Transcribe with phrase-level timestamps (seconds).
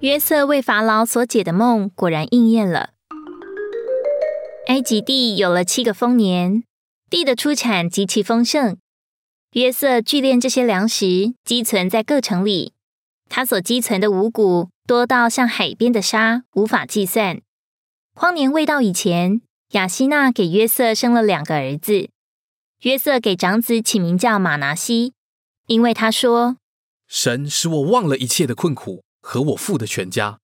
[0.00, 2.90] 约瑟为法老所解的梦果然应验了。
[4.68, 6.62] 埃及地有了七个丰年，
[7.10, 8.76] 地的出产极其丰盛。
[9.54, 12.74] 约瑟聚炼这些粮食，积存在各城里。
[13.28, 17.40] 他所积存的五谷多到像海边的沙，无法计算。
[18.14, 19.40] 荒年未到以前，
[19.72, 22.08] 雅西娜给约瑟生了两个儿子。
[22.82, 25.14] 约瑟给长子起名叫马拿西，
[25.66, 26.56] 因为他说
[27.08, 30.40] ：“神使我忘了一切的困苦和我父的全家。”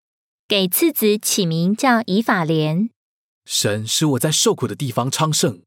[0.46, 2.90] 给次子起名叫以法莲。
[3.46, 5.62] 神使我在受苦的地方昌盛。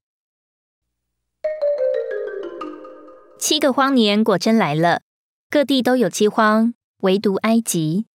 [3.39, 5.02] 七个荒年果真来了，
[5.49, 8.05] 各地都有饥荒，唯独埃及。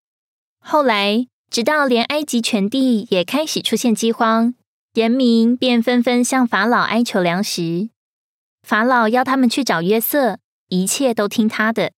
[0.59, 4.55] 后来，直到连埃及全地也开始出现饥荒，
[4.95, 7.91] 人民便纷纷向法老哀求粮食。
[8.63, 11.93] 法老要他们去找约瑟，一切都听他的，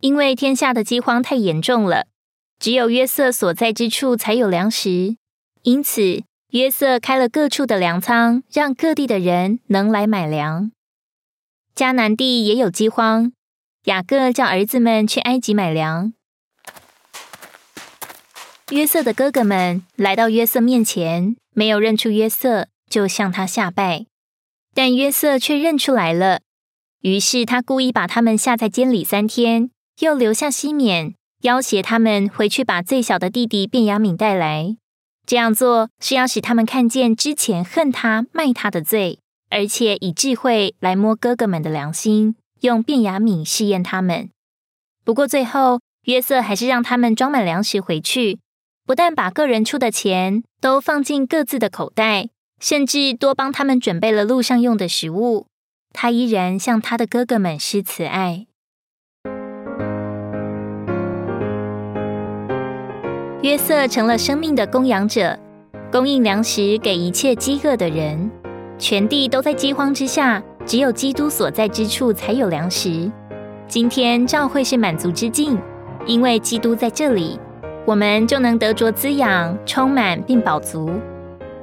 [0.00, 2.06] 因为天下的饥荒太严重了，
[2.58, 5.16] 只有约瑟所在之处才有粮食，
[5.62, 6.22] 因此。
[6.52, 10.72] 约瑟开了各处的粮仓，让各地的人能来买粮。
[11.76, 13.32] 迦南地也有饥荒，
[13.84, 16.14] 雅各叫儿子们去埃及买粮。
[18.70, 24.06] 约瑟的哥哥们来到约瑟面前，没有认出约瑟，就向他下拜。
[24.74, 26.40] 但约瑟却认出来了，
[27.02, 29.70] 于是他故意把他们下在监里三天，
[30.00, 34.76] 又留下西缅，要挟他们回去把最小的弟弟便雅敏带来。
[35.26, 44.30] 这样做是要使他们看见之前恨他、卖他的罪，而且以智慧来摸哥哥们的良心，用便雅悯试验他们。
[45.04, 48.38] 不过最后，约瑟还是让他们装满粮食回去，
[48.86, 55.46] 不但把个人出的钱都放进各自的口袋，甚至多帮他们准备了路上用的食物。
[55.92, 58.46] 他依然向他的哥哥们施慈爱。
[63.40, 65.38] 约瑟成了生命的供养者，
[65.92, 68.28] 供应粮食给一切饥饿的人。
[68.78, 73.08] 全地都在饥荒之下，只有基督所在之处才有粮食。
[73.68, 75.56] 今天教会是满足之境，
[76.04, 77.38] 因为基督在这里，
[77.86, 80.90] 我们就能得着滋养、充满并饱足。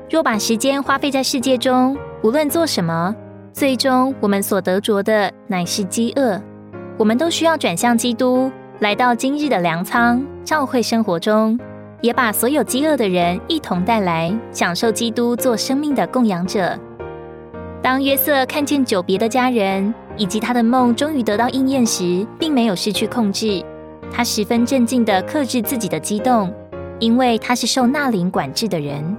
[0.09, 3.13] 若把时间花费在世界中，无论做什么，
[3.51, 6.41] 最终我们所得着的乃是饥饿。
[6.97, 8.49] 我们都需要转向基督。
[8.79, 11.59] 来到今日的粮仓教会生活中，
[12.01, 16.77] 也把所有饥饿的人一同带来，享受基督做生命的供养者。
[17.81, 23.63] 当约瑟看见久别的家人以及他的梦终于得到应验时，并没有失去控制，
[24.11, 26.53] 他十分镇静地克制自己的激动，
[26.99, 29.17] 因为他是受纳灵管制的人。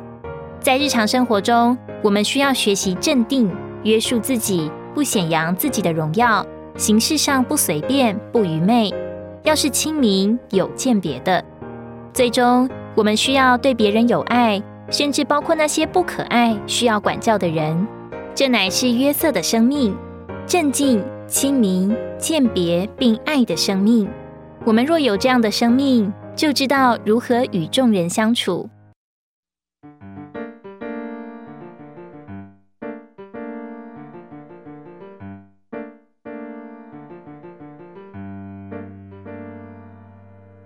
[0.60, 3.50] 在日常生活中，我们需要学习镇定，
[3.82, 8.94] 约束自己，不显扬自己的荣耀，行事上不随便，不愚昧。
[9.46, 11.42] 要是亲民有鉴别的，
[12.12, 17.86] 最终我们需要对别人有爱，甚至包括那些不可爱、需要管教的人。
[18.34, 19.96] 这乃是约瑟的生命，
[20.48, 24.08] 镇静、亲民、鉴别并爱的生命。
[24.64, 28.68] 我们若有这样的生命，就知道如何与众人相处。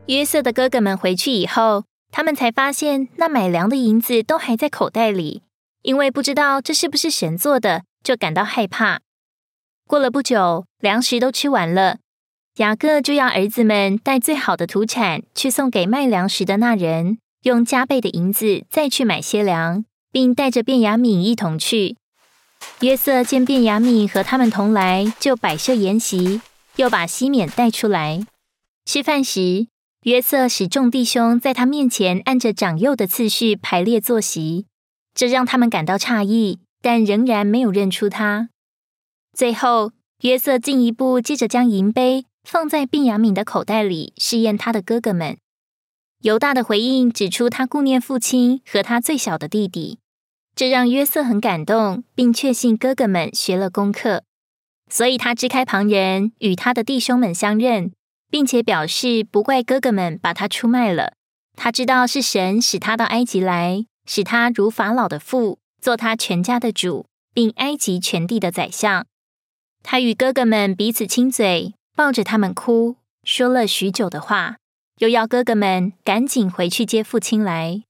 [0.07, 5.43] 约瑟的哥哥们回去以后，他们才发现那买粮的银子都还在口袋里，
[5.83, 9.01] 因为不知道这是不是神做的，就感到害怕。
[9.87, 11.99] 过了不久，粮食都吃完了，
[12.57, 21.97] 雅各就要儿子们带最好的土产去送给卖粮食的那人，用加倍的银子再去买些粮，并带着便雅悯一同去。
[22.81, 26.41] 约瑟见便雅悯和他们同来，就摆设筵席，
[26.77, 28.27] 又把西缅带出来
[28.85, 29.69] 吃饭时。
[30.05, 34.65] 约瑟使众弟兄在他面前按着长幼的次序排列坐席，
[35.15, 38.49] 这让他们感到诧异，但仍然没有认出他。
[39.35, 39.93] 最后，
[40.23, 45.37] 约瑟进一步，接着将银杯放在便雅敏的口袋里，试验他的哥哥们。
[46.23, 49.99] 犹大的回应指出他顾念父亲和他最小的弟弟，
[50.57, 54.25] 这让约瑟很感动，并确信哥哥们学了功课，
[54.91, 57.93] 所以他支开旁人，与他的弟兄们相认。
[58.31, 61.15] 并且表示不怪哥哥们把他出卖了。
[61.57, 69.05] 他知道是神使他到埃及来，使他如法老的父，做他全家的主，并埃及全地的宰相。
[69.83, 74.57] 他与哥哥们彼此亲嘴，抱着他们哭，说了许久的话，
[74.99, 77.83] 又要哥哥们赶紧回去接父亲来。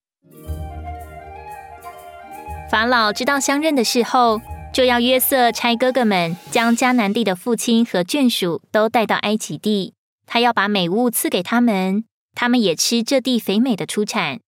[2.69, 4.41] 法老知道相认的事后，
[4.73, 9.93] 就要约瑟差哥哥们将迦南地的父亲和眷属都带到埃及地。
[10.33, 14.39] 他要把美物赐给他们，他们也吃这地肥美的出产。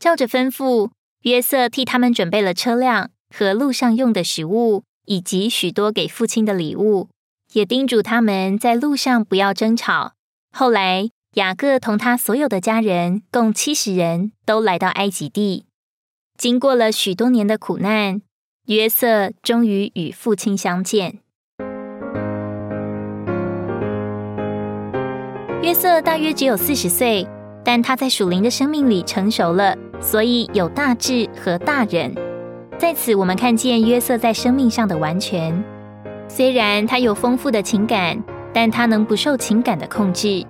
[0.00, 0.90] 照着吩咐，
[1.22, 7.08] 约瑟替他们准备了车辆和路上用的食物，以及许多给父亲的礼物，
[7.52, 10.14] 也叮嘱他们在路上不要争吵。
[10.50, 15.66] 后来，雅各同他所有的家人共七十人都来到埃及地。
[16.36, 18.20] 经过了许多年的苦难，
[18.66, 21.20] 约瑟终于与父亲相见。
[25.70, 27.24] 约瑟大约只有四十岁，
[27.64, 32.12] 但他在属灵的生命里成熟了，所以有大智和大忍。
[32.76, 35.62] 在此，我们看见约瑟在生命上的完全。
[36.26, 38.20] 虽然他有丰富的情感，
[38.52, 40.44] 但他能不受情感的控制。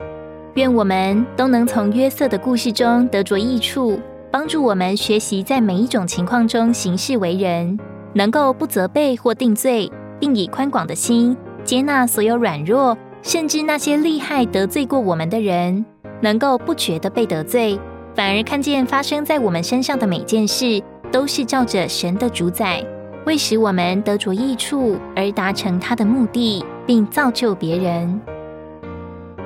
[0.55, 4.01] 愿我们都能从约瑟的故事中得着益处。
[4.31, 7.79] 帮助我们学习在每一种情况中行事为人，
[8.15, 15.85] 能够不责备或定罪，并以宽广的心接纳所有软弱，甚至那些厉害得罪过我们的人，
[16.21, 17.79] 能够不觉得被得罪，
[18.15, 20.83] 反而看见发生在我们身上的每件事
[21.13, 22.85] 都是照着神的主宰，
[23.27, 28.21] 为使我们得着益处而达成他的目的，并造就别人。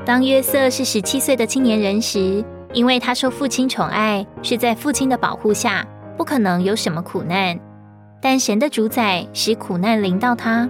[0.04, 2.44] 当约瑟是十七岁的青年人时。
[2.74, 5.86] 因为他受父亲宠爱，是在父亲的保护下，
[6.16, 7.56] 不可能有什么苦难。
[8.20, 10.68] 但神的主宰使苦难临到他，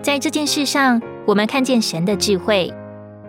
[0.00, 2.72] 在这件事上，我们看见神的智慧。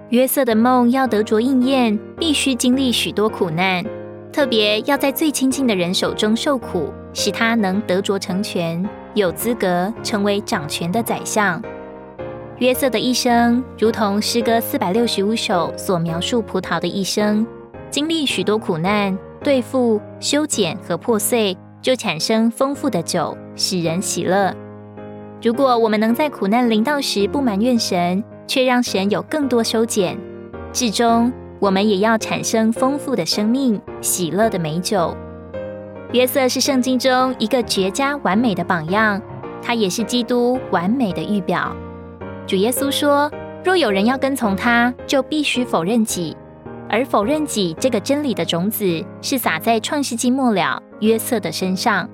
[0.10, 3.84] 约瑟的梦要得着应验，必须经历许多苦难，
[4.32, 11.62] 特别要在最亲近的人手中受苦，使他能得着成全，有资格成为掌权的宰相。
[12.60, 17.46] 约瑟的一生，如同诗歌四百六十五首所描述葡萄的一生。
[17.90, 24.56] 经历许多苦难，对付修剪和破碎，就产生丰富的酒，使人喜乐。
[25.44, 30.18] 如果我们能在苦难临到时不埋怨神，却让神有更多修剪，
[30.72, 31.30] 至终
[31.60, 35.14] 我们也要产生丰富的生命，喜乐的美酒。
[36.14, 39.22] 约瑟是圣经中一个绝佳完美的榜样，
[39.62, 41.76] 他也是基督完美的预表。
[42.48, 43.30] 主耶稣说
[43.66, 46.38] ：“若有人要跟从他，就必须否认己。”
[46.88, 52.08] 而否认己这个真理的种子是撒在创世纪末了约瑟的身上。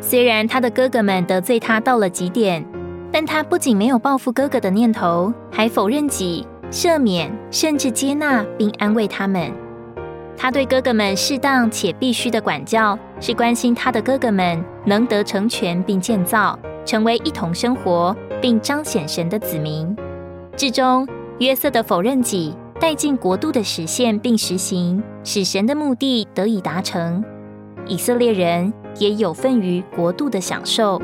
[0.00, 2.64] 虽然他的哥哥们得罪他到了极点，
[3.12, 9.50] 但他不仅没有报复哥哥的念头，还否认己、赦免，甚至接纳并安慰他们。
[10.36, 19.96] 他对哥哥们适当且必须的管教，是关心他的哥哥们能得成全并建造，成为一同生活并彰显神的子民。
[20.56, 21.08] 至终，
[21.38, 22.54] 约瑟的否认己。
[22.78, 27.24] 带进国度的实现并实行，使神的目的得以达成，
[27.88, 31.00] 以色列人也有份于国度的享受。